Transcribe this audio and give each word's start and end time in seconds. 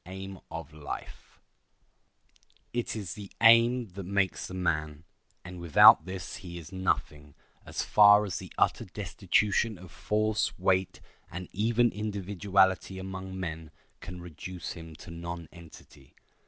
]It 0.04 0.40
is 2.96 3.14
the 3.14 3.30
aim 3.40 3.90
that 3.90 4.02
makes 4.02 4.48
the 4.48 4.52
man, 4.54 5.04
and 5.44 5.60
without 5.60 6.04
this 6.04 6.38
he 6.38 6.58
is 6.58 6.72
nothing 6.72 7.36
as 7.64 7.82
far 7.84 8.24
as 8.24 8.38
the 8.40 8.52
utter 8.58 8.86
destitution 8.86 9.78
of 9.78 9.92
force, 9.92 10.58
weight, 10.58 11.00
and 11.30 11.48
even 11.52 11.92
individuality 11.92 12.98
among 12.98 13.38
men 13.38 13.70
can 14.00 14.20
reduce 14.20 14.72
him 14.72 14.96
to 14.96 15.12
nonentity. 15.12 16.16